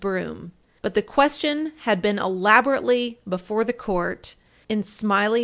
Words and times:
Broom, 0.01 0.51
but 0.81 0.95
the 0.95 1.03
question 1.03 1.73
had 1.81 2.01
been 2.01 2.17
elaborately 2.17 3.19
before 3.29 3.63
the 3.63 3.71
Court 3.71 4.33
in 4.67 4.81
Smiley 4.81 5.39
v. 5.39 5.39